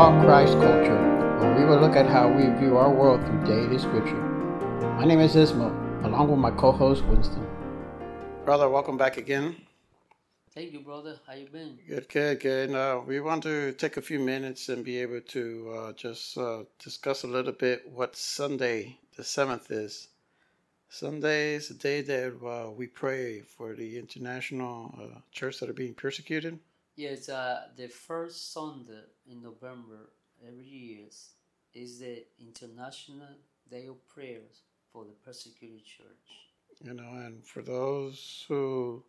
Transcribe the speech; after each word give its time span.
Talk 0.00 0.24
Christ 0.24 0.54
Culture, 0.54 0.96
where 1.40 1.58
we 1.58 1.66
will 1.66 1.78
look 1.78 1.94
at 1.94 2.06
how 2.06 2.26
we 2.26 2.44
view 2.58 2.78
our 2.78 2.88
world 2.88 3.22
through 3.22 3.44
daily 3.44 3.76
scripture. 3.76 4.16
My 4.96 5.04
name 5.04 5.20
is 5.20 5.34
Ismo, 5.34 5.68
along 6.06 6.30
with 6.30 6.38
my 6.38 6.50
co-host 6.52 7.04
Winston. 7.04 7.46
Brother, 8.46 8.70
welcome 8.70 8.96
back 8.96 9.18
again. 9.18 9.56
Thank 10.54 10.72
you, 10.72 10.80
brother. 10.80 11.18
How 11.26 11.34
you 11.34 11.48
been? 11.48 11.78
Good, 11.86 12.08
good, 12.08 12.40
good. 12.40 12.74
Uh, 12.74 13.02
we 13.06 13.20
want 13.20 13.42
to 13.42 13.72
take 13.72 13.98
a 13.98 14.00
few 14.00 14.18
minutes 14.18 14.70
and 14.70 14.82
be 14.82 14.96
able 15.02 15.20
to 15.20 15.70
uh, 15.76 15.92
just 15.92 16.38
uh, 16.38 16.62
discuss 16.82 17.24
a 17.24 17.26
little 17.26 17.52
bit 17.52 17.86
what 17.92 18.16
Sunday 18.16 18.96
the 19.18 19.22
seventh 19.22 19.70
is. 19.70 20.08
Sunday 20.88 21.56
is 21.56 21.68
the 21.68 21.74
day 21.74 22.00
that 22.00 22.32
uh, 22.42 22.70
we 22.70 22.86
pray 22.86 23.42
for 23.42 23.74
the 23.74 23.98
international 23.98 24.94
uh, 24.98 25.20
church 25.30 25.60
that 25.60 25.68
are 25.68 25.74
being 25.74 25.92
persecuted. 25.92 26.58
It's 27.08 27.28
uh, 27.28 27.68
the 27.76 27.88
first 27.88 28.52
Sunday 28.52 29.04
in 29.26 29.42
November 29.42 30.10
every 30.46 30.66
year 30.66 31.06
is 31.74 31.98
the 32.00 32.24
International 32.38 33.28
Day 33.70 33.86
of 33.86 34.06
Prayers 34.06 34.62
for 34.92 35.04
the 35.04 35.14
persecuted 35.24 35.84
church. 35.84 36.06
You 36.84 36.94
know, 36.94 37.08
and 37.14 37.44
for 37.46 37.62
those 37.62 38.44
who 38.48 39.02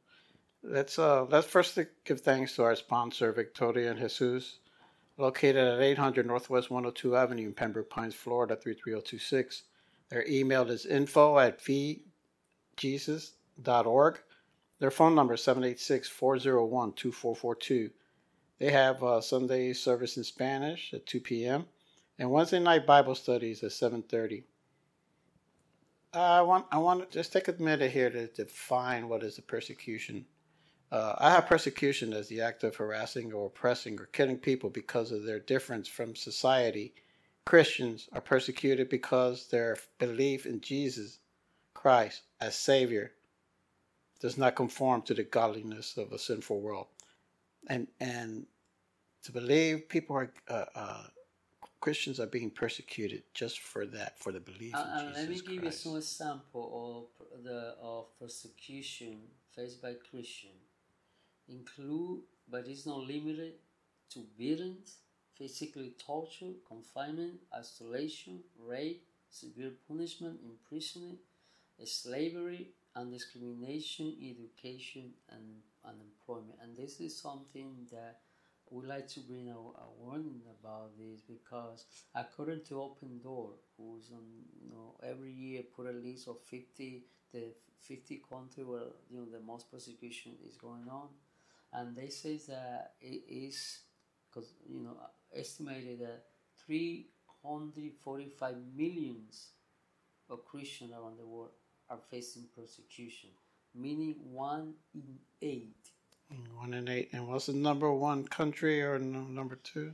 let's 0.64 1.00
uh 1.00 1.26
let's 1.26 1.48
first 1.48 1.78
give 2.06 2.22
thanks 2.22 2.56
to 2.56 2.64
our 2.64 2.76
sponsor, 2.76 3.32
Victoria 3.34 3.92
and 3.92 4.00
Jesus, 4.00 4.60
located 5.18 5.58
at 5.58 5.82
800 5.82 6.26
Northwest 6.26 6.70
102 6.70 7.16
Avenue 7.16 7.48
in 7.48 7.54
Pembroke 7.54 7.90
Pines, 7.90 8.16
Florida 8.16 8.56
33026. 8.56 9.64
Their 10.10 10.26
email 10.28 10.70
is 10.70 10.86
info 10.86 11.40
at 11.40 11.60
vjesus.org. 12.78 14.22
Their 14.82 14.90
phone 14.90 15.14
number 15.14 15.36
is 15.36 15.44
786 15.44 16.10
401 16.10 16.94
2442. 16.94 17.92
They 18.58 18.72
have 18.72 19.04
uh, 19.04 19.22
Sunday 19.22 19.74
service 19.74 20.18
in 20.18 20.24
Spanish 20.24 20.92
at 20.92 21.06
2 21.06 21.20
p.m. 21.20 21.66
and 22.18 22.32
Wednesday 22.32 22.60
night 22.60 22.88
Bible 22.88 23.14
studies 23.14 23.64
at 23.64 23.70
7:30. 23.70 24.42
I 26.14 26.42
want 26.42 26.66
I 26.72 26.80
want 26.80 27.02
to 27.02 27.16
just 27.16 27.32
take 27.32 27.48
a 27.48 27.54
minute 27.62 27.92
here 27.92 28.10
to 28.10 28.26
define 28.26 29.08
what 29.08 29.22
is 29.22 29.38
a 29.38 29.44
persecution. 29.44 30.26
Uh, 30.92 31.14
I 31.20 31.30
have 31.30 31.46
persecution 31.46 32.12
as 32.12 32.28
the 32.28 32.42
act 32.42 32.64
of 32.64 32.76
harassing 32.76 33.32
or 33.34 33.46
oppressing 33.46 34.02
or 34.02 34.08
killing 34.08 34.40
people 34.40 34.72
because 34.72 35.12
of 35.12 35.26
their 35.26 35.40
difference 35.40 35.88
from 35.88 36.16
society. 36.16 36.96
Christians 37.46 38.10
are 38.14 38.22
persecuted 38.22 38.90
because 38.90 39.48
their 39.48 39.78
belief 40.00 40.48
in 40.48 40.60
Jesus 40.60 41.20
Christ 41.76 42.24
as 42.40 42.56
Savior 42.56 43.12
does 44.22 44.38
not 44.38 44.56
conform 44.56 45.02
to 45.04 45.14
the 45.14 45.24
godliness 45.24 45.98
of 45.98 46.12
a 46.14 46.20
sinful 46.20 46.62
world. 46.62 46.88
And 47.68 47.88
and 48.00 48.46
to 49.24 49.32
believe 49.32 49.90
people 49.90 50.16
are 50.16 50.32
uh, 50.48 50.66
uh, 50.76 51.04
Christians 51.80 52.20
are 52.20 52.28
being 52.28 52.52
persecuted 52.52 53.24
just 53.34 53.60
for 53.60 53.86
that, 53.88 54.20
for 54.20 54.32
the 54.32 54.40
belief. 54.40 54.74
Uh, 54.76 54.86
in 55.00 55.08
Jesus 55.08 55.18
let 55.18 55.30
me 55.30 55.36
give 55.36 55.62
Christ. 55.62 55.86
you 55.86 55.92
some 55.92 55.98
example 55.98 57.10
of 57.20 57.44
the 57.44 57.76
of 57.82 58.06
persecution 58.20 59.18
faced 59.56 59.82
by 59.82 59.94
Christian. 60.10 60.52
Include, 61.50 62.22
but 62.50 62.66
it's 62.68 62.86
not 62.86 63.00
limited 63.00 63.54
to 64.12 64.20
beatings, 64.38 64.98
physical 65.38 65.84
torture, 65.98 66.54
confinement, 66.68 67.34
isolation, 67.58 68.40
rape, 68.60 69.04
severe 69.30 69.72
punishment, 69.88 70.40
imprisonment, 70.46 71.18
slavery, 71.84 72.68
and 72.96 73.12
discrimination, 73.12 74.16
education, 74.22 75.12
and 75.30 75.44
unemployment. 75.86 76.60
And 76.62 76.78
this 76.78 77.00
is 77.00 77.16
something 77.18 77.88
that 77.92 78.20
we 78.70 78.86
like 78.86 79.08
to 79.10 79.20
bring 79.22 79.50
a, 79.50 79.54
a, 79.58 79.88
warning 80.00 80.42
about 80.60 80.92
this 80.98 81.22
because 81.22 81.86
according 82.16 82.62
to 82.70 82.82
Open 82.82 83.20
Door, 83.22 83.52
who's 83.78 84.12
on 84.12 84.24
you 84.64 84.70
know 84.72 84.96
every 85.04 85.32
year 85.32 85.64
put 85.76 85.88
a 85.88 85.92
list 85.92 86.28
of 86.28 86.38
fifty 86.42 87.04
the 87.34 87.54
fifty 87.80 88.22
countries 88.30 88.66
where 88.66 88.92
you 89.10 89.20
know 89.20 89.26
the 89.26 89.44
most 89.46 89.70
persecution 89.72 90.34
is 90.48 90.56
going 90.56 90.88
on, 90.90 91.08
and 91.74 91.96
they 91.96 92.10
say 92.10 92.38
that 92.48 92.94
it 93.02 93.24
is 93.28 93.80
because 94.30 94.54
you 94.70 94.80
know 94.80 94.96
estimated 95.36 96.00
that 96.00 96.24
three 96.66 97.08
hundred 97.44 97.92
forty 98.02 98.30
five 98.30 98.56
millions 98.76 99.50
of 100.30 100.46
Christians 100.46 100.92
around 100.94 101.18
the 101.20 101.26
world 101.26 101.52
are 101.92 102.00
facing 102.10 102.46
persecution, 102.56 103.30
meaning 103.76 104.16
one 104.32 104.74
in 104.96 105.20
eight 105.44 105.76
one 106.62 106.74
in 106.74 106.88
eight. 106.88 107.10
And 107.14 107.28
what's 107.28 107.48
the 107.48 107.54
number 107.54 107.92
one 107.92 108.26
country 108.28 108.82
or 108.82 108.98
number 109.00 109.56
two? 109.56 109.94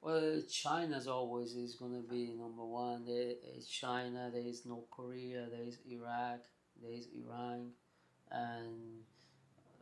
Well, 0.00 0.42
China's 0.48 1.08
always 1.08 1.54
is 1.54 1.74
going 1.74 1.94
to 1.94 2.08
be 2.08 2.32
number 2.38 2.64
one. 2.64 3.04
There 3.04 3.34
is 3.56 3.66
China, 3.66 4.30
there 4.32 4.42
is 4.42 4.64
North 4.64 4.90
Korea, 4.90 5.46
there 5.50 5.66
is 5.66 5.78
Iraq, 5.90 6.40
there 6.82 6.92
is 6.92 7.08
Iran, 7.14 7.70
and 8.30 9.02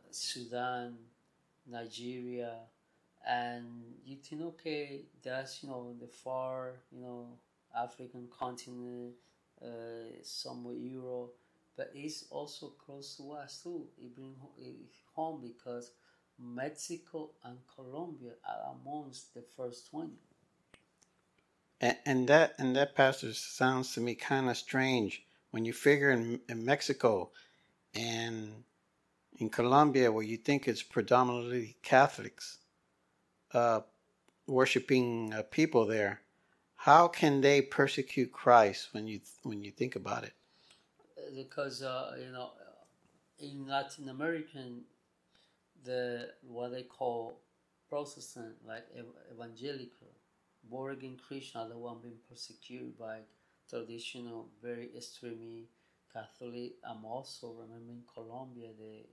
Sudan, 0.09 0.95
Nigeria, 1.69 2.55
and 3.27 3.65
you 4.05 4.15
think, 4.15 4.41
okay, 4.41 5.01
that's, 5.23 5.61
you 5.61 5.69
know, 5.69 5.93
the 5.99 6.07
far, 6.07 6.71
you 6.91 7.01
know, 7.01 7.27
African 7.75 8.27
continent, 8.39 9.13
uh, 9.61 9.67
somewhere 10.23 10.75
Europe, 10.75 11.35
but 11.77 11.91
it's 11.93 12.25
also 12.31 12.73
close 12.83 13.15
to 13.17 13.31
us 13.33 13.61
too. 13.63 13.85
It 14.01 14.15
brings 14.15 14.37
it 14.57 14.75
home 15.13 15.41
because 15.41 15.91
Mexico 16.39 17.29
and 17.43 17.57
Colombia 17.73 18.31
are 18.47 18.75
amongst 18.81 19.33
the 19.33 19.43
first 19.55 19.89
20. 19.91 20.11
And, 21.79 21.97
and 22.05 22.27
that 22.27 22.55
and 22.57 22.75
that 22.75 22.95
pastor 22.95 23.33
sounds 23.33 23.93
to 23.93 24.01
me 24.01 24.15
kind 24.15 24.49
of 24.49 24.57
strange 24.57 25.23
when 25.51 25.63
you 25.63 25.73
figure 25.73 26.09
in, 26.09 26.39
in 26.49 26.65
Mexico 26.65 27.29
and 27.93 28.63
in 29.37 29.49
Colombia 29.49 30.11
where 30.11 30.23
you 30.23 30.37
think 30.37 30.67
it's 30.67 30.81
predominantly 30.81 31.77
Catholics 31.83 32.57
uh, 33.53 33.81
worshiping 34.47 35.33
uh, 35.33 35.43
people 35.43 35.85
there. 35.85 36.21
How 36.75 37.07
can 37.07 37.41
they 37.41 37.61
persecute 37.61 38.31
Christ 38.31 38.89
when 38.93 39.07
you 39.07 39.21
when 39.43 39.61
you 39.61 39.71
think 39.71 39.95
about 39.95 40.23
it? 40.23 40.33
Because 41.35 41.81
uh, 41.83 42.15
you 42.19 42.31
know, 42.31 42.51
in 43.39 43.67
Latin 43.67 44.09
American 44.09 44.83
the 45.83 46.29
what 46.41 46.71
they 46.71 46.83
call 46.83 47.41
Protestant, 47.89 48.55
like 48.67 48.85
evangelical, 49.31 50.11
born 50.63 51.17
Christian 51.27 51.61
are 51.61 51.69
the 51.69 51.77
one 51.77 51.97
being 52.01 52.19
persecuted 52.29 52.97
by 52.97 53.19
traditional, 53.69 54.49
very 54.61 54.89
extreme 54.95 55.65
Catholic. 56.11 56.73
I'm 56.83 57.05
also 57.05 57.53
remembering 57.53 58.03
Colombia, 58.13 58.69
the 58.77 59.05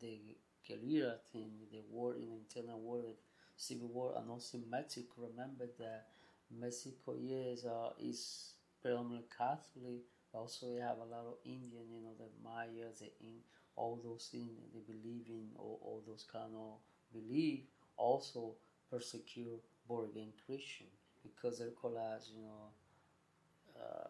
the 0.00 0.18
guerrilla 0.66 1.16
thing, 1.32 1.52
the 1.72 1.82
war 1.90 2.14
in 2.14 2.28
internal 2.32 2.80
war, 2.80 2.98
the 3.00 3.14
civil 3.56 3.88
war, 3.88 4.14
and 4.18 4.30
also 4.30 4.58
Mexico. 4.68 5.28
Remember 5.30 5.66
that 5.78 6.06
Mexico, 6.50 7.14
yes, 7.18 7.64
uh, 7.64 7.90
is 8.00 8.52
predominantly 8.82 9.26
Catholic. 9.36 10.02
Also, 10.32 10.66
we 10.66 10.80
have 10.80 10.98
a 10.98 11.10
lot 11.10 11.24
of 11.26 11.34
Indian, 11.44 11.84
you 11.90 12.02
know, 12.02 12.12
the 12.18 12.28
Mayas, 12.44 12.98
the 13.00 13.06
in 13.20 13.34
all 13.76 14.00
those 14.04 14.28
things 14.30 14.50
they 14.74 14.80
believe 14.80 15.26
in, 15.28 15.48
all, 15.56 15.80
all 15.82 16.02
those 16.06 16.26
kind 16.30 16.52
of 16.54 16.78
belief, 17.12 17.60
also 17.96 18.54
persecute 18.90 19.62
born 19.86 20.08
again 20.10 20.32
Christian 20.46 20.86
because 21.22 21.58
they're 21.58 21.68
as 21.68 22.30
you 22.34 22.42
know. 22.42 23.80
Uh, 23.80 24.08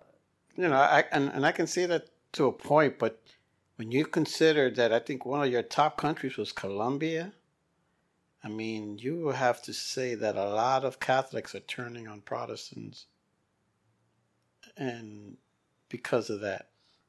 you 0.56 0.68
know, 0.68 0.76
I 0.76 1.04
and, 1.12 1.30
and 1.30 1.46
I 1.46 1.52
can 1.52 1.66
see 1.66 1.86
that 1.86 2.08
to 2.32 2.46
a 2.46 2.52
point, 2.52 2.98
but 2.98 3.20
when 3.76 3.92
you 3.92 4.04
consider 4.04 4.70
that, 4.70 4.92
I 4.92 4.98
think 4.98 5.24
one 5.24 5.42
of 5.42 5.52
your 5.52 5.62
top 5.62 5.96
countries 5.96 6.36
was 6.36 6.52
Colombia. 6.52 7.32
I 8.42 8.48
mean, 8.48 8.98
you 8.98 9.28
have 9.28 9.62
to 9.62 9.72
say 9.72 10.14
that 10.14 10.36
a 10.36 10.48
lot 10.48 10.84
of 10.84 11.00
Catholics 11.00 11.54
are 11.54 11.60
turning 11.60 12.08
on 12.08 12.20
Protestants, 12.20 13.06
and 14.76 15.36
because 15.88 16.30
of 16.30 16.40
that 16.40 16.68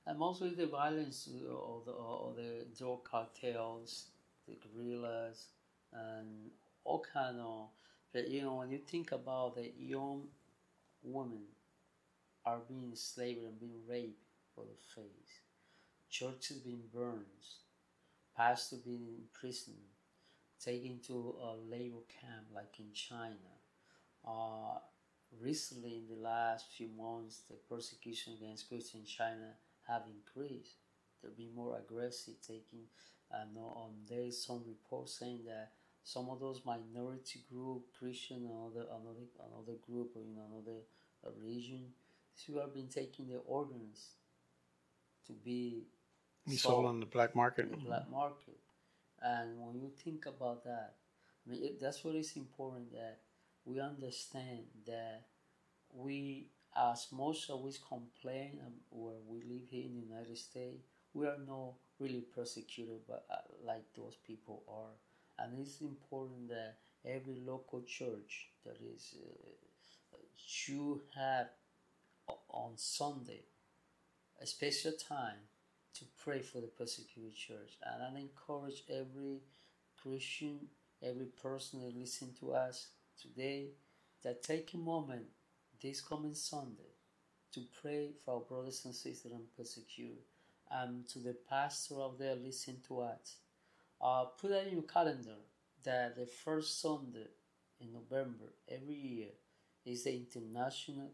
and 0.09 0.17
mostly 0.17 0.49
the 0.49 0.65
violence 0.65 1.27
of 1.27 1.85
the, 1.85 1.91
of 1.91 2.35
the 2.35 2.65
drug 2.75 3.03
cartels, 3.03 4.07
the 4.47 4.55
guerrillas, 4.55 5.49
and 5.93 6.49
all 6.83 7.05
kind 7.13 7.39
of. 7.39 7.67
But 8.11 8.27
you 8.27 8.41
know, 8.41 8.55
when 8.55 8.71
you 8.71 8.79
think 8.79 9.11
about 9.11 9.55
the 9.55 9.71
young 9.77 10.23
women 11.03 11.43
are 12.43 12.57
being 12.67 12.89
enslaved 12.89 13.43
and 13.43 13.59
being 13.59 13.81
raped 13.87 14.23
for 14.55 14.63
the 14.63 14.77
faith, 14.95 15.41
churches 16.09 16.57
being 16.57 16.81
burned, 16.91 17.25
pastors 18.35 18.79
being 18.79 19.05
imprisoned, 19.15 19.77
taken 20.59 20.99
to 21.05 21.35
a 21.39 21.53
labor 21.69 22.01
camp 22.19 22.47
like 22.53 22.79
in 22.79 22.91
China. 22.93 23.35
Uh, 24.27 24.79
recently, 25.41 25.97
in 25.97 26.07
the 26.07 26.21
last 26.21 26.67
few 26.75 26.89
months, 26.97 27.41
the 27.49 27.55
persecution 27.69 28.33
against 28.33 28.67
Christians 28.69 29.03
in 29.03 29.05
China 29.05 29.53
have 29.87 30.03
increased. 30.07 30.75
They'll 31.21 31.31
be 31.31 31.49
more 31.55 31.77
aggressive, 31.77 32.35
taking. 32.45 32.85
Uh, 33.31 33.45
no, 33.53 33.85
um, 33.85 33.95
there 34.09 34.21
is 34.23 34.43
some 34.43 34.63
reports 34.67 35.19
saying 35.19 35.41
that 35.45 35.71
some 36.03 36.29
of 36.29 36.39
those 36.39 36.61
minority 36.65 37.43
group, 37.51 37.83
Christian, 37.97 38.37
another 38.49 38.87
another 38.89 39.27
another 39.51 39.77
group, 39.85 40.11
or 40.15 40.23
know 40.23 40.47
another 40.51 40.79
uh, 41.25 41.29
region, 41.43 41.85
people 42.43 42.61
have 42.61 42.73
been 42.73 42.87
taking 42.87 43.27
their 43.27 43.41
organs 43.45 44.15
to 45.27 45.33
be 45.33 45.83
Be 46.47 46.55
sold 46.57 46.85
on 46.85 46.99
the 46.99 47.05
black 47.05 47.35
market. 47.35 47.69
the 47.69 47.77
black 47.77 48.09
market. 48.09 48.57
And 49.21 49.59
when 49.59 49.75
you 49.81 49.89
think 50.03 50.25
about 50.25 50.63
that, 50.63 50.95
I 51.45 51.51
mean, 51.51 51.63
it, 51.63 51.79
that's 51.79 52.03
what 52.03 52.15
is 52.15 52.35
important 52.37 52.91
that 52.93 53.19
we 53.69 53.79
understand 53.79 54.63
that 54.87 55.25
we, 55.93 56.47
as 56.75 57.07
most 57.11 57.49
always 57.49 57.77
complain 57.77 58.59
um, 58.65 58.73
where 58.89 59.21
we 59.27 59.43
live 59.43 59.67
here 59.69 59.85
in 59.85 59.93
the 59.93 60.07
United 60.07 60.37
States, 60.37 60.81
we 61.13 61.27
are 61.27 61.37
not 61.47 61.73
really 61.99 62.23
persecuted 62.35 63.01
but 63.07 63.25
uh, 63.29 63.35
like 63.65 63.83
those 63.95 64.15
people 64.25 64.63
are. 64.67 64.95
And 65.37 65.59
it's 65.59 65.81
important 65.81 66.49
that 66.49 66.77
every 67.05 67.41
local 67.45 67.83
church 67.83 68.47
that 68.65 68.77
is 68.93 69.15
uh, 69.23 70.17
should 70.35 71.01
have 71.15 71.47
on 72.49 72.71
Sunday 72.75 73.43
a 74.41 74.47
special 74.47 74.93
time 74.93 75.47
to 75.93 76.05
pray 76.23 76.41
for 76.41 76.59
the 76.59 76.67
persecuted 76.67 77.35
church. 77.35 77.77
And 77.83 78.17
I 78.17 78.19
encourage 78.19 78.83
every 78.89 79.41
Christian, 80.01 80.59
every 81.03 81.25
person 81.25 81.81
that 81.81 81.95
listen 81.95 82.33
to 82.39 82.53
us 82.53 82.87
today, 83.21 83.69
that 84.23 84.43
take 84.43 84.73
a 84.73 84.77
moment 84.77 85.25
this 85.81 86.01
coming 86.01 86.33
Sunday 86.33 86.93
to 87.53 87.61
pray 87.81 88.11
for 88.23 88.35
our 88.35 88.41
brothers 88.41 88.83
and 88.85 88.93
sisters 88.93 89.31
and 89.31 89.55
persecuted. 89.57 90.17
And 90.71 91.07
to 91.09 91.19
the 91.19 91.35
pastor 91.49 91.95
out 91.95 92.19
there 92.19 92.35
listen 92.35 92.77
to 92.87 93.01
us, 93.01 93.37
uh, 94.01 94.25
put 94.39 94.51
that 94.51 94.67
in 94.67 94.73
your 94.73 94.83
calendar 94.83 95.37
that 95.83 96.15
the 96.15 96.25
first 96.25 96.81
Sunday 96.81 97.27
in 97.81 97.93
November 97.93 98.45
every 98.69 98.95
year 98.95 99.29
is 99.85 100.03
the 100.03 100.13
International 100.13 101.11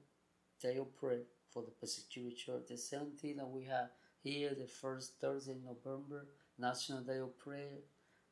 Day 0.62 0.78
of 0.78 0.94
Prayer 0.98 1.22
for 1.52 1.62
the 1.62 1.72
Persecuted 1.72 2.38
Church. 2.38 2.64
The 2.68 2.78
same 2.78 3.12
thing 3.20 3.38
that 3.38 3.50
we 3.50 3.64
have 3.66 3.90
here, 4.24 4.54
the 4.60 4.68
first 4.68 5.14
Thursday 5.22 5.54
in 5.54 5.64
November, 5.64 6.26
National 6.58 7.02
Day 7.02 7.20
of 7.20 7.38
Prayer. 7.40 7.78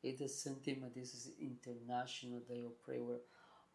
It's 0.02 0.20
the 0.20 0.28
same 0.28 0.56
thing, 0.56 0.78
but 0.82 0.94
this 0.94 1.14
is 1.14 1.30
International 1.40 2.40
Day 2.40 2.62
of 2.66 2.82
Prayer 2.84 3.00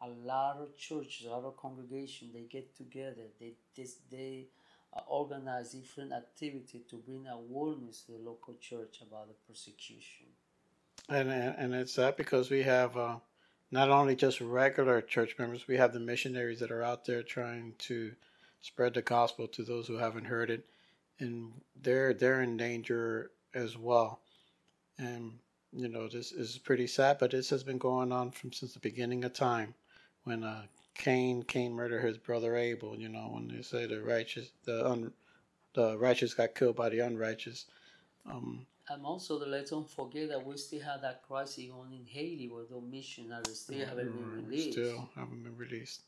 a 0.02 0.08
lot 0.08 0.58
of 0.58 0.78
churches, 0.78 1.28
a 1.28 1.30
lot 1.30 1.44
of 1.44 1.58
congregations, 1.58 2.34
they 2.34 2.44
get 2.50 2.76
together. 2.76 3.28
They 3.40 3.54
this, 3.76 3.98
they 4.12 4.48
uh, 4.94 5.02
organize 5.08 5.74
different 5.74 6.14
activity 6.14 6.84
to 6.90 6.96
bring 6.98 7.28
awareness 7.28 8.02
to 8.04 8.14
the 8.14 8.18
local 8.20 8.56
church 8.60 9.02
about 9.02 9.28
the 9.28 9.36
persecution. 9.48 10.28
And, 11.08 11.30
and 11.30 11.56
and 11.58 11.74
it's 11.76 11.96
that 11.96 12.18
because 12.18 12.50
we 12.50 12.64
have 12.64 12.96
uh, 12.98 13.18
not 13.72 13.90
only 13.90 14.16
just 14.16 14.42
regular 14.42 15.02
church 15.02 15.36
members, 15.38 15.68
we 15.68 15.78
have 15.78 15.94
the 15.94 16.00
missionaries 16.00 16.60
that 16.60 16.72
are 16.72 16.84
out 16.84 17.06
there 17.06 17.24
trying 17.24 17.74
to 17.80 18.14
spread 18.62 18.94
the 18.94 19.02
gospel 19.02 19.48
to 19.48 19.64
those 19.64 19.88
who 19.88 19.98
haven't 19.98 20.26
heard 20.26 20.50
it, 20.50 20.66
and 21.20 21.52
they're 21.82 22.14
they're 22.14 22.42
in 22.42 22.58
danger 22.58 23.32
as 23.54 23.78
well. 23.78 24.22
And 24.98 25.40
you 25.72 25.88
know 25.88 26.08
this 26.08 26.32
is 26.32 26.58
pretty 26.58 26.88
sad, 26.88 27.18
but 27.20 27.32
this 27.32 27.50
has 27.50 27.64
been 27.64 27.78
going 27.78 28.12
on 28.12 28.32
from 28.32 28.52
since 28.52 28.74
the 28.74 28.80
beginning 28.80 29.24
of 29.24 29.34
time, 29.34 29.76
when 30.30 30.44
uh, 30.44 30.62
Cain 30.94 31.44
Cain 31.44 31.74
murdered 31.74 32.04
his 32.04 32.18
brother 32.18 32.56
Abel. 32.56 32.96
You 32.98 33.10
know 33.10 33.30
when 33.34 33.48
they 33.48 33.62
say 33.62 33.86
the 33.88 34.02
righteous 34.02 34.52
the 34.64 34.88
un, 34.88 35.12
the 35.74 35.98
righteous 35.98 36.34
got 36.34 36.56
killed 36.56 36.76
by 36.76 36.90
the 36.90 37.00
unrighteous. 37.00 37.66
Um, 38.26 38.66
And 38.90 39.06
also, 39.06 39.34
let's 39.46 39.72
don't 39.72 39.90
forget 39.90 40.30
that 40.30 40.46
we 40.46 40.58
still 40.58 40.82
have 40.82 41.02
that 41.02 41.22
crisis 41.28 41.66
going 41.66 41.94
in 41.94 42.06
Haiti 42.06 42.48
where 42.48 42.66
the 42.70 42.82
missionaries 42.82 43.60
still 43.60 43.86
haven't 43.86 44.12
been 44.12 44.32
Mm, 44.32 44.46
released. 44.46 44.72
Still 44.74 45.10
haven't 45.16 45.44
been 45.44 45.58
released. 45.58 46.02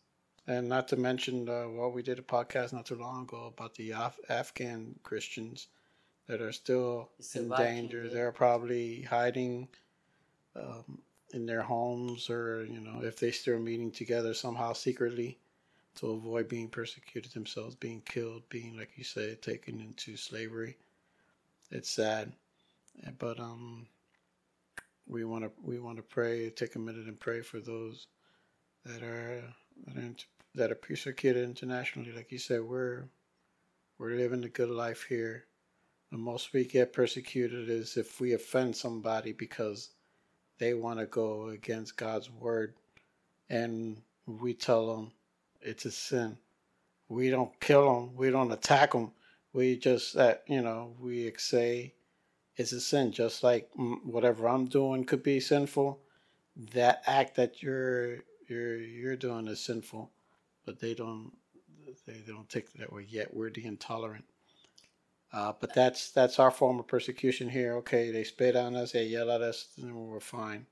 And 0.48 0.68
not 0.68 0.88
to 0.90 0.98
mention, 0.98 1.48
uh, 1.48 1.68
well, 1.70 1.92
we 1.92 2.02
did 2.02 2.18
a 2.20 2.24
podcast 2.24 2.74
not 2.74 2.86
too 2.88 2.96
long 2.96 3.24
ago 3.24 3.46
about 3.56 3.76
the 3.76 3.92
Af- 3.92 4.20
Afghan 4.30 4.96
Christians 5.04 5.68
that 6.28 6.42
are 6.42 6.52
still 6.52 7.10
It's 7.20 7.36
in 7.36 7.50
danger. 7.50 8.10
They're 8.10 8.32
probably 8.32 9.04
hiding 9.04 9.68
um, 10.56 11.00
in 11.34 11.46
their 11.46 11.62
homes, 11.62 12.30
or 12.30 12.66
you 12.66 12.80
know, 12.80 13.02
if 13.04 13.20
they 13.20 13.32
still 13.32 13.60
meeting 13.60 13.92
together 13.92 14.34
somehow 14.34 14.74
secretly 14.74 15.38
to 15.96 16.12
avoid 16.12 16.48
being 16.48 16.70
persecuted 16.70 17.32
themselves, 17.32 17.76
being 17.76 18.02
killed, 18.06 18.44
being 18.50 18.78
like 18.78 18.92
you 18.96 19.04
say, 19.04 19.36
taken 19.36 19.80
into 19.80 20.16
slavery. 20.16 20.78
It's 21.70 21.90
sad, 21.90 22.32
but 23.20 23.40
um, 23.40 23.88
we 25.08 25.24
want 25.26 25.44
to 25.44 25.52
we 25.64 25.80
want 25.80 25.98
to 25.98 26.04
pray. 26.04 26.50
Take 26.50 26.76
a 26.76 26.80
minute 26.80 27.08
and 27.08 27.20
pray 27.20 27.42
for 27.42 27.60
those 27.60 28.08
that 28.86 29.04
are 29.04 29.44
that 29.88 29.98
are, 29.98 30.14
that 30.56 30.72
are 30.72 30.76
persecuted 30.76 31.44
internationally. 31.44 32.12
Like 32.12 32.32
you 32.32 32.40
said, 32.40 32.62
we're 32.62 33.06
we're 33.98 34.16
living 34.16 34.44
a 34.44 34.50
good 34.50 34.70
life 34.70 35.06
here. 35.08 35.46
The 36.12 36.18
most 36.18 36.52
we 36.52 36.66
get 36.66 36.92
persecuted 36.92 37.70
is 37.70 37.96
if 37.96 38.20
we 38.20 38.34
offend 38.34 38.76
somebody 38.76 39.32
because 39.32 39.92
they 40.62 40.76
want 40.76 41.00
to 41.00 41.08
go 41.08 41.48
against 41.48 41.98
God's 41.98 42.30
word, 42.30 42.76
and 43.50 43.98
we 44.28 44.54
tell 44.54 44.96
them 44.96 45.12
it's 45.60 45.86
a 45.86 45.92
sin. 45.92 46.38
We 47.10 47.32
don't 47.32 47.60
kill 47.60 47.92
them. 47.92 48.16
We 48.16 48.30
don't 48.30 48.52
attack 48.52 48.92
them. 48.92 49.12
We 49.54 49.76
just 49.76 50.14
that 50.14 50.44
you 50.48 50.62
know 50.62 50.94
we 51.00 51.34
say 51.38 51.96
it's 52.58 52.74
a 52.74 52.80
sin. 52.80 53.12
Just 53.12 53.42
like 53.42 53.72
mm, 53.78 54.06
whatever 54.06 54.48
I'm 54.48 54.68
doing 54.68 55.04
could 55.04 55.24
be 55.24 55.40
sinful. 55.40 56.00
That 56.74 57.02
act 57.08 57.38
that 57.38 57.64
you're 57.64 58.18
you're 58.48 58.78
you're 58.78 59.16
doing 59.16 59.48
is 59.48 59.62
sinful, 59.62 60.12
but 60.64 60.80
they 60.80 60.94
don't 60.94 61.32
they, 62.06 62.22
don't 62.28 62.48
take 62.50 62.66
it 62.66 62.80
that 62.82 62.94
way 62.94 63.08
yet. 63.10 63.34
We're 63.34 63.50
the 63.50 63.66
intolerant. 63.66 64.26
Uh, 65.34 65.54
but 65.60 65.74
that's 65.74 66.12
that's 66.12 66.40
our 66.40 66.52
form 66.52 66.80
of 66.80 66.88
persecution 66.88 67.50
here. 67.50 67.76
Okay, 67.78 68.12
they 68.12 68.24
spit 68.24 68.56
on 68.56 68.76
us, 68.76 68.92
they 68.92 69.06
yell 69.06 69.32
at 69.32 69.42
us, 69.42 69.68
and 69.82 69.96
we're 69.96 70.20
fine. 70.20 70.66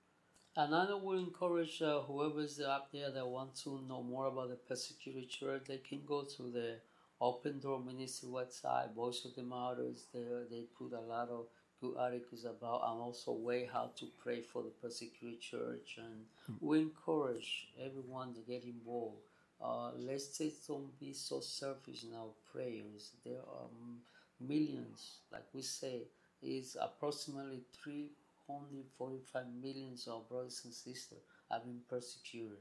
And 0.56 0.76
I 0.76 0.94
would 0.94 1.20
encourage 1.20 1.82
uh, 1.82 2.02
whoever's 2.02 2.60
out 2.60 2.92
there 2.92 3.12
that 3.12 3.26
want 3.26 3.56
to 3.64 3.82
know 3.88 4.04
more 4.04 4.26
about 4.26 4.50
the 4.50 4.56
persecuted 4.56 5.30
church, 5.30 5.64
they 5.68 5.78
can 5.78 6.02
go 6.06 6.24
to 6.24 6.44
the 6.44 6.76
Open 7.22 7.60
Door 7.60 7.84
Ministry 7.86 8.28
website, 8.30 8.94
Voice 8.94 9.24
of 9.24 9.36
the 9.36 9.44
Martyrs. 9.44 10.08
There, 10.14 10.44
they 10.50 10.66
put 10.78 10.92
a 10.92 11.00
lot 11.00 11.30
of 11.30 11.46
good 11.80 11.96
articles 11.98 12.44
about 12.44 12.82
and 12.92 13.02
also 13.02 13.32
way 13.32 13.70
how 13.72 13.92
to 13.96 14.06
pray 14.22 14.42
for 14.42 14.64
the 14.64 14.70
persecuted 14.82 15.40
church. 15.40 15.98
And 15.98 16.26
we 16.60 16.82
encourage 16.82 17.68
everyone 17.80 18.34
to 18.34 18.42
get 18.42 18.64
involved. 18.66 19.22
Uh, 19.62 19.92
let's 19.98 20.38
just 20.38 20.68
don't 20.68 20.98
be 21.00 21.14
so 21.14 21.40
selfish 21.40 22.04
in 22.04 22.14
our 22.14 22.32
prayers. 22.52 23.12
There 23.24 23.40
are 23.40 23.66
um, 23.66 24.00
millions, 24.40 25.20
like 25.32 25.46
we 25.54 25.62
say, 25.62 26.04
is 26.42 26.78
approximately 26.80 27.62
345 27.84 29.44
millions 29.62 30.08
of 30.08 30.28
brothers 30.30 30.62
and 30.64 30.74
sisters 30.74 31.20
have 31.52 31.64
been 31.64 31.82
persecuted 31.90 32.58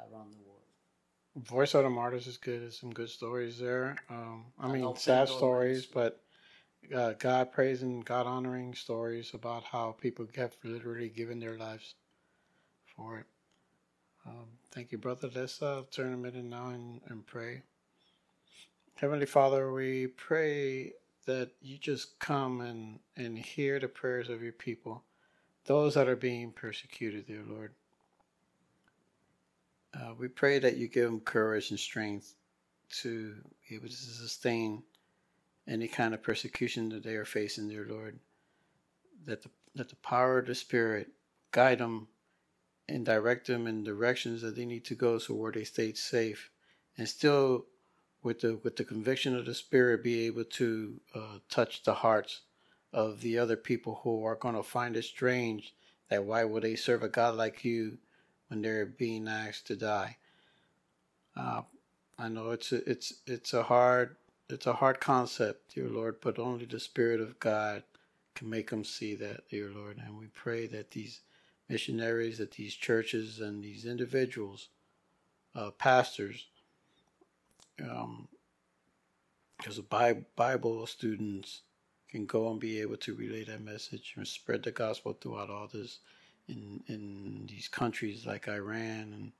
around 0.00 0.32
the 0.32 0.38
world. 0.46 0.60
Voice 1.36 1.74
of 1.74 1.82
the 1.82 1.90
Martyrs 1.90 2.26
is 2.28 2.36
good. 2.36 2.62
There's 2.62 2.78
some 2.78 2.92
good 2.92 3.10
stories 3.10 3.58
there. 3.58 3.96
Um, 4.08 4.44
I 4.58 4.68
mean, 4.68 4.84
Open 4.84 5.00
sad 5.00 5.28
stories, 5.28 5.84
but 5.84 6.22
uh, 6.94 7.14
God 7.18 7.50
praising, 7.50 8.00
God 8.00 8.26
honoring 8.26 8.74
stories 8.74 9.32
about 9.34 9.64
how 9.64 9.96
people 10.00 10.26
have 10.36 10.56
literally 10.62 11.08
given 11.08 11.40
their 11.40 11.58
lives 11.58 11.94
for 12.96 13.18
it. 13.18 13.26
Um, 14.26 14.46
thank 14.70 14.92
you, 14.92 14.98
brother. 14.98 15.28
Let's 15.34 15.60
uh, 15.60 15.82
turn 15.90 16.12
a 16.12 16.16
minute 16.16 16.44
now 16.44 16.68
and, 16.68 17.00
and 17.08 17.26
pray. 17.26 17.62
Heavenly 19.04 19.26
Father, 19.26 19.70
we 19.70 20.06
pray 20.06 20.94
that 21.26 21.50
you 21.60 21.76
just 21.76 22.18
come 22.20 22.62
and, 22.62 23.00
and 23.18 23.36
hear 23.36 23.78
the 23.78 23.86
prayers 23.86 24.30
of 24.30 24.42
your 24.42 24.54
people, 24.54 25.04
those 25.66 25.92
that 25.92 26.08
are 26.08 26.16
being 26.16 26.52
persecuted, 26.52 27.26
dear 27.26 27.42
Lord. 27.46 27.74
Uh, 29.92 30.14
we 30.18 30.28
pray 30.28 30.58
that 30.58 30.78
you 30.78 30.88
give 30.88 31.04
them 31.04 31.20
courage 31.20 31.68
and 31.68 31.78
strength 31.78 32.34
to 33.02 33.34
be 33.68 33.74
able 33.76 33.88
to 33.88 33.94
sustain 33.94 34.82
any 35.68 35.86
kind 35.86 36.14
of 36.14 36.22
persecution 36.22 36.88
that 36.88 37.02
they 37.02 37.16
are 37.16 37.26
facing, 37.26 37.68
dear 37.68 37.86
Lord. 37.86 38.18
That 39.26 39.42
the, 39.42 39.50
that 39.74 39.90
the 39.90 39.96
power 39.96 40.38
of 40.38 40.46
the 40.46 40.54
Spirit 40.54 41.08
guide 41.50 41.80
them 41.80 42.08
and 42.88 43.04
direct 43.04 43.48
them 43.48 43.66
in 43.66 43.84
directions 43.84 44.40
that 44.40 44.56
they 44.56 44.64
need 44.64 44.86
to 44.86 44.94
go 44.94 45.18
so 45.18 45.34
where 45.34 45.52
they 45.52 45.64
stay 45.64 45.92
safe 45.92 46.50
and 46.96 47.06
still 47.06 47.66
with 48.24 48.40
the 48.40 48.56
with 48.64 48.74
the 48.76 48.84
conviction 48.84 49.36
of 49.36 49.44
the 49.44 49.54
spirit 49.54 50.02
be 50.02 50.26
able 50.26 50.44
to 50.44 51.00
uh, 51.14 51.38
touch 51.48 51.84
the 51.84 51.94
hearts 51.94 52.40
of 52.92 53.20
the 53.20 53.38
other 53.38 53.56
people 53.56 54.00
who 54.02 54.24
are 54.24 54.34
going 54.34 54.56
to 54.56 54.62
find 54.62 54.96
it 54.96 55.04
strange 55.04 55.74
that 56.08 56.24
why 56.24 56.44
would 56.44 56.64
they 56.64 56.74
serve 56.74 57.02
a 57.02 57.08
god 57.08 57.36
like 57.36 57.64
you 57.64 57.98
when 58.48 58.62
they're 58.62 58.86
being 58.86 59.28
asked 59.28 59.66
to 59.68 59.76
die? 59.76 60.16
Uh, 61.36 61.62
i 62.18 62.28
know 62.28 62.50
it's 62.50 62.72
a, 62.72 62.90
it's 62.90 63.14
it's 63.26 63.52
a 63.52 63.64
hard 63.64 64.16
it's 64.48 64.66
a 64.66 64.72
hard 64.74 65.00
concept 65.00 65.74
dear 65.74 65.88
lord 65.88 66.16
but 66.20 66.38
only 66.38 66.64
the 66.64 66.78
spirit 66.80 67.20
of 67.20 67.38
god 67.40 67.82
can 68.34 68.50
make 68.50 68.70
them 68.70 68.84
see 68.84 69.14
that 69.14 69.48
dear 69.48 69.70
lord. 69.70 70.00
And 70.04 70.18
we 70.18 70.26
pray 70.26 70.66
that 70.68 70.90
these 70.90 71.20
missionaries 71.68 72.38
that 72.38 72.52
these 72.52 72.74
churches 72.74 73.40
and 73.40 73.62
these 73.62 73.86
individuals, 73.86 74.68
uh, 75.54 75.70
pastors, 75.70 76.46
um, 77.82 78.28
because 79.58 79.76
the 79.76 80.24
Bible 80.36 80.86
students 80.86 81.62
can 82.10 82.26
go 82.26 82.50
and 82.50 82.60
be 82.60 82.80
able 82.80 82.96
to 82.98 83.14
relay 83.14 83.44
that 83.44 83.62
message 83.62 84.14
and 84.16 84.26
spread 84.26 84.62
the 84.62 84.70
gospel 84.70 85.16
throughout 85.20 85.50
all 85.50 85.68
this 85.72 85.98
in 86.48 86.82
in 86.86 87.46
these 87.48 87.68
countries 87.68 88.26
like 88.26 88.48
Iran 88.48 89.12
and 89.12 89.32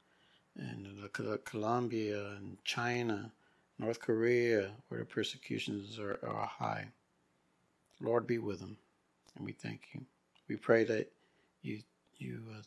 and 0.57 1.12
Colombia 1.45 2.31
and 2.37 2.57
China, 2.64 3.33
North 3.79 4.00
Korea, 4.00 4.71
where 4.88 5.00
the 5.00 5.07
persecutions 5.07 5.99
are, 5.99 6.19
are 6.23 6.47
high. 6.47 6.87
Lord 8.00 8.26
be 8.26 8.38
with 8.38 8.61
them, 8.61 8.76
and 9.37 9.45
we 9.45 9.53
thank 9.53 9.83
you. 9.93 10.03
We 10.49 10.57
pray 10.57 10.85
that 10.85 11.11
you 11.62 11.83
you 12.19 12.41
uh, 12.53 12.62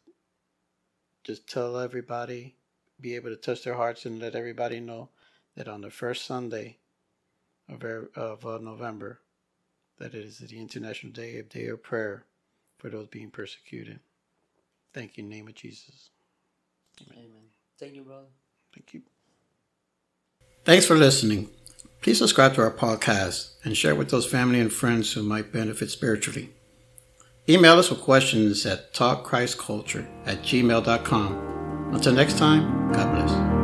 just 1.23 1.47
tell 1.47 1.77
everybody, 1.79 2.55
be 3.01 3.15
able 3.15 3.29
to 3.29 3.35
touch 3.35 3.63
their 3.63 3.75
hearts 3.75 4.05
and 4.05 4.19
let 4.19 4.35
everybody 4.35 4.79
know 4.79 5.09
that 5.57 5.67
on 5.67 5.81
the 5.81 5.89
first 5.89 6.25
Sunday 6.25 6.77
of, 7.67 7.83
of 8.15 8.45
uh, 8.45 8.59
November, 8.59 9.19
that 9.99 10.13
it 10.13 10.23
is 10.23 10.37
the 10.37 10.59
International 10.59 11.11
Day 11.11 11.39
of 11.39 11.49
Day 11.49 11.65
of 11.67 11.83
Prayer 11.83 12.23
for 12.77 12.89
those 12.89 13.07
being 13.07 13.31
persecuted. 13.31 13.99
Thank 14.93 15.17
you 15.17 15.23
in 15.23 15.29
the 15.29 15.35
name 15.35 15.47
of 15.47 15.55
Jesus. 15.55 16.11
Amen. 17.01 17.25
Amen. 17.25 17.43
Thank 17.79 17.95
you, 17.95 18.03
brother. 18.03 18.27
Thank 18.73 18.93
you. 18.93 19.01
Thanks 20.63 20.85
for 20.85 20.95
listening. 20.95 21.49
Please 22.01 22.19
subscribe 22.19 22.53
to 22.53 22.61
our 22.61 22.71
podcast 22.71 23.55
and 23.63 23.75
share 23.75 23.95
with 23.95 24.11
those 24.11 24.25
family 24.25 24.59
and 24.59 24.71
friends 24.71 25.13
who 25.13 25.23
might 25.23 25.51
benefit 25.51 25.89
spiritually. 25.89 26.49
Email 27.49 27.79
us 27.79 27.89
with 27.89 28.01
questions 28.01 28.65
at 28.65 28.93
talkchristculture 28.93 30.07
at 30.25 30.43
gmail.com. 30.43 31.93
Until 31.93 32.13
next 32.13 32.37
time, 32.37 32.91
God 32.91 33.15
bless. 33.15 33.56